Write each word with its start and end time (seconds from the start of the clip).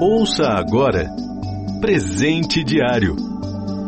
Ouça 0.00 0.44
agora 0.44 1.10
Presente 1.80 2.62
Diário 2.62 3.16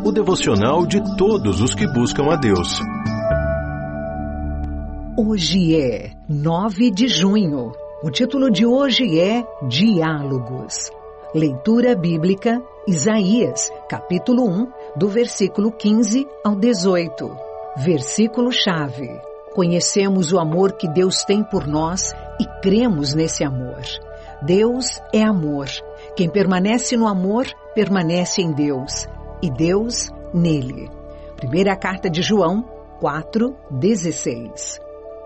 o 0.03 0.11
devocional 0.11 0.85
de 0.85 0.99
todos 1.15 1.61
os 1.61 1.73
que 1.73 1.87
buscam 1.87 2.25
a 2.33 2.35
Deus. 2.35 2.81
Hoje 5.15 5.79
é 5.79 6.11
9 6.27 6.91
de 6.91 7.07
junho. 7.07 7.71
O 8.03 8.09
título 8.09 8.51
de 8.51 8.65
hoje 8.65 9.19
é 9.21 9.45
Diálogos. 9.69 10.91
Leitura 11.33 11.95
bíblica 11.95 12.61
Isaías, 12.85 13.71
capítulo 13.87 14.49
1, 14.49 14.71
do 14.97 15.07
versículo 15.07 15.71
15 15.71 16.27
ao 16.43 16.55
18. 16.55 17.37
Versículo 17.77 18.51
chave. 18.51 19.07
Conhecemos 19.53 20.33
o 20.33 20.39
amor 20.39 20.73
que 20.73 20.89
Deus 20.89 21.23
tem 21.23 21.41
por 21.41 21.65
nós 21.65 22.11
e 22.39 22.45
cremos 22.61 23.13
nesse 23.13 23.45
amor. 23.45 23.79
Deus 24.41 24.99
é 25.13 25.21
amor. 25.21 25.67
Quem 26.15 26.27
permanece 26.27 26.97
no 26.97 27.07
amor, 27.07 27.45
permanece 27.75 28.41
em 28.41 28.51
Deus 28.51 29.07
e 29.41 29.51
Deus 29.51 30.09
nele. 30.33 30.89
Primeira 31.35 31.75
carta 31.75 32.09
de 32.09 32.23
João 32.23 32.65
4:16. 32.99 34.79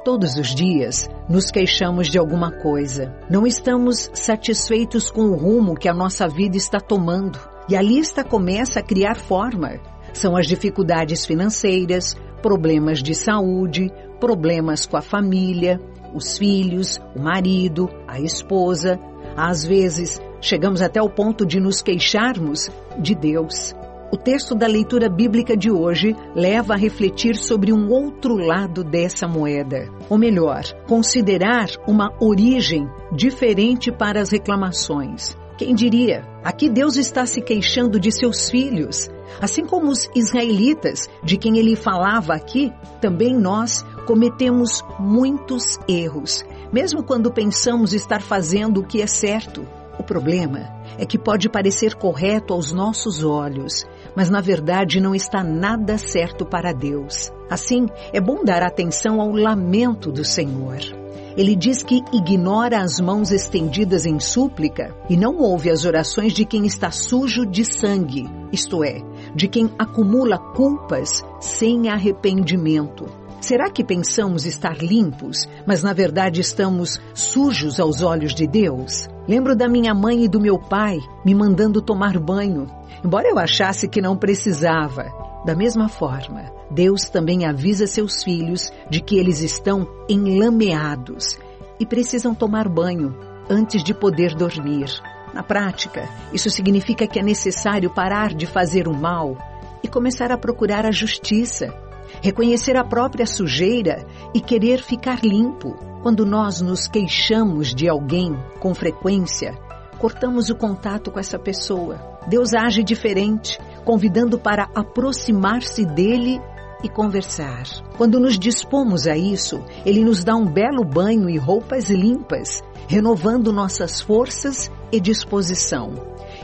Todos 0.03 0.35
os 0.35 0.53
dias 0.53 1.09
nos 1.29 1.49
queixamos 1.49 2.07
de 2.07 2.19
alguma 2.19 2.51
coisa. 2.51 3.15
Não 3.29 3.47
estamos 3.47 4.09
satisfeitos 4.13 5.09
com 5.09 5.23
o 5.23 5.35
rumo 5.35 5.75
que 5.75 5.89
a 5.89 5.93
nossa 5.93 6.27
vida 6.27 6.57
está 6.57 6.79
tomando. 6.79 7.39
E 7.67 7.75
a 7.75 7.81
lista 7.81 8.23
começa 8.23 8.79
a 8.79 8.83
criar 8.83 9.15
forma. 9.15 9.79
São 10.13 10.37
as 10.37 10.45
dificuldades 10.45 11.25
financeiras, 11.25 12.15
problemas 12.45 13.01
de 13.01 13.15
saúde, 13.15 13.91
problemas 14.19 14.85
com 14.85 14.95
a 14.95 15.01
família, 15.01 15.81
os 16.13 16.37
filhos, 16.37 17.01
o 17.15 17.19
marido, 17.19 17.89
a 18.07 18.19
esposa. 18.19 18.99
Às 19.35 19.65
vezes, 19.65 20.21
chegamos 20.39 20.79
até 20.79 21.01
o 21.01 21.09
ponto 21.09 21.43
de 21.43 21.59
nos 21.59 21.81
queixarmos 21.81 22.69
de 22.99 23.15
Deus. 23.15 23.73
O 24.13 24.15
texto 24.15 24.53
da 24.53 24.67
leitura 24.67 25.09
bíblica 25.09 25.57
de 25.57 25.71
hoje 25.71 26.15
leva 26.35 26.75
a 26.75 26.77
refletir 26.77 27.35
sobre 27.35 27.73
um 27.73 27.89
outro 27.89 28.35
lado 28.35 28.83
dessa 28.83 29.27
moeda. 29.27 29.89
Ou 30.07 30.15
melhor, 30.15 30.65
considerar 30.87 31.69
uma 31.87 32.13
origem 32.21 32.87
diferente 33.11 33.91
para 33.91 34.21
as 34.21 34.29
reclamações. 34.29 35.35
Quem 35.57 35.73
diria? 35.73 36.27
Aqui 36.43 36.69
Deus 36.69 36.97
está 36.97 37.25
se 37.25 37.41
queixando 37.41 37.99
de 37.99 38.11
seus 38.11 38.49
filhos. 38.49 39.09
Assim 39.41 39.65
como 39.65 39.89
os 39.89 40.09
israelitas, 40.13 41.09
de 41.23 41.37
quem 41.37 41.57
ele 41.57 41.75
falava 41.75 42.33
aqui, 42.33 42.73
também 42.99 43.33
nós 43.33 43.83
cometemos 44.05 44.83
muitos 44.99 45.79
erros, 45.87 46.43
mesmo 46.71 47.03
quando 47.03 47.31
pensamos 47.31 47.93
estar 47.93 48.21
fazendo 48.21 48.81
o 48.81 48.85
que 48.85 49.01
é 49.01 49.07
certo. 49.07 49.65
O 49.97 50.03
problema 50.03 50.59
é 50.97 51.05
que 51.05 51.17
pode 51.17 51.49
parecer 51.49 51.95
correto 51.95 52.53
aos 52.53 52.73
nossos 52.73 53.23
olhos, 53.23 53.85
mas 54.15 54.29
na 54.29 54.41
verdade 54.41 54.99
não 54.99 55.15
está 55.15 55.41
nada 55.43 55.97
certo 55.97 56.45
para 56.45 56.73
Deus. 56.73 57.31
Assim, 57.49 57.87
é 58.11 58.19
bom 58.19 58.43
dar 58.43 58.61
atenção 58.61 59.21
ao 59.21 59.31
lamento 59.31 60.11
do 60.11 60.25
Senhor. 60.25 61.04
Ele 61.37 61.53
diz 61.53 61.83
que 61.83 62.01
ignora 62.13 62.79
as 62.79 62.99
mãos 62.99 63.29
estendidas 63.29 64.05
em 64.05 64.19
súplica 64.21 64.95
e 65.09 65.17
não 65.17 65.37
ouve 65.37 65.69
as 65.69 65.83
orações 65.83 66.31
de 66.31 66.45
quem 66.45 66.65
está 66.65 66.91
sujo 66.91 67.45
de 67.45 67.65
sangue, 67.65 68.25
isto 68.53 68.83
é, 68.83 69.01
de 69.35 69.49
quem 69.49 69.69
acumula 69.77 70.37
culpas 70.37 71.25
sem 71.41 71.89
arrependimento. 71.89 73.05
Será 73.41 73.69
que 73.69 73.83
pensamos 73.83 74.45
estar 74.45 74.77
limpos, 74.77 75.47
mas 75.67 75.83
na 75.83 75.91
verdade 75.91 76.39
estamos 76.39 76.99
sujos 77.13 77.81
aos 77.81 78.01
olhos 78.01 78.33
de 78.33 78.47
Deus? 78.47 79.09
Lembro 79.27 79.55
da 79.55 79.67
minha 79.67 79.93
mãe 79.93 80.23
e 80.23 80.29
do 80.29 80.39
meu 80.39 80.57
pai 80.57 80.99
me 81.25 81.35
mandando 81.35 81.81
tomar 81.81 82.17
banho, 82.17 82.65
embora 83.03 83.27
eu 83.27 83.37
achasse 83.37 83.89
que 83.89 84.01
não 84.01 84.15
precisava. 84.15 85.24
Da 85.45 85.55
mesma 85.55 85.87
forma, 85.87 86.51
Deus 86.71 87.07
também 87.09 87.45
avisa 87.45 87.85
seus 87.85 88.23
filhos 88.23 88.71
de 88.89 88.99
que 88.99 89.17
eles 89.17 89.41
estão 89.41 89.87
enlameados 90.09 91.37
e 91.79 91.85
precisam 91.85 92.33
tomar 92.33 92.67
banho 92.67 93.15
antes 93.49 93.83
de 93.83 93.93
poder 93.93 94.33
dormir. 94.33 94.87
Na 95.33 95.43
prática, 95.43 96.09
isso 96.33 96.49
significa 96.49 97.05
que 97.05 97.19
é 97.19 97.23
necessário 97.23 97.93
parar 97.93 98.33
de 98.33 98.45
fazer 98.45 98.87
o 98.87 98.93
mal 98.93 99.37
e 99.83 99.87
começar 99.87 100.31
a 100.31 100.37
procurar 100.37 100.85
a 100.85 100.91
justiça 100.91 101.85
reconhecer 102.21 102.75
a 102.77 102.83
própria 102.83 103.25
sujeira 103.25 104.05
e 104.33 104.41
querer 104.41 104.81
ficar 104.81 105.23
limpo. 105.23 105.75
Quando 106.01 106.25
nós 106.25 106.61
nos 106.61 106.87
queixamos 106.87 107.73
de 107.73 107.89
alguém 107.89 108.35
com 108.59 108.73
frequência, 108.73 109.57
cortamos 109.97 110.49
o 110.49 110.55
contato 110.55 111.11
com 111.11 111.19
essa 111.19 111.39
pessoa. 111.39 111.99
Deus 112.27 112.53
age 112.53 112.83
diferente, 112.83 113.59
convidando 113.85 114.37
para 114.39 114.67
aproximar-se 114.75 115.85
dele 115.85 116.41
e 116.83 116.89
conversar. 116.89 117.63
Quando 117.97 118.19
nos 118.19 118.37
dispomos 118.37 119.07
a 119.07 119.15
isso, 119.15 119.63
ele 119.85 120.03
nos 120.03 120.23
dá 120.23 120.35
um 120.35 120.45
belo 120.45 120.83
banho 120.83 121.29
e 121.29 121.37
roupas 121.37 121.89
limpas, 121.89 122.63
renovando 122.87 123.53
nossas 123.53 124.01
forças 124.01 124.69
e 124.91 124.99
disposição. 124.99 125.93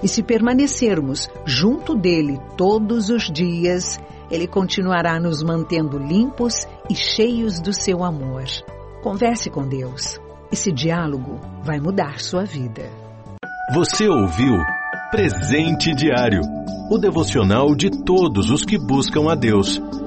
E 0.02 0.08
se 0.08 0.24
permanecermos 0.24 1.30
junto 1.46 1.96
dele 1.96 2.40
todos 2.58 3.10
os 3.10 3.30
dias, 3.30 4.00
ele 4.32 4.48
continuará 4.48 5.20
nos 5.20 5.44
mantendo 5.44 5.98
limpos 5.98 6.66
e 6.90 6.96
cheios 6.96 7.60
do 7.60 7.74
seu 7.74 8.04
amor. 8.04 8.46
Converse 9.04 9.50
com 9.50 9.68
Deus. 9.68 10.20
Esse 10.52 10.72
diálogo 10.72 11.40
vai 11.64 11.80
mudar 11.80 12.20
sua 12.20 12.44
vida. 12.44 12.84
Você 13.74 14.08
ouviu 14.08 14.56
Presente 15.12 15.94
Diário 15.94 16.40
o 16.90 16.98
devocional 16.98 17.76
de 17.76 17.90
todos 17.90 18.50
os 18.50 18.64
que 18.64 18.78
buscam 18.78 19.30
a 19.30 19.36
Deus. 19.36 19.78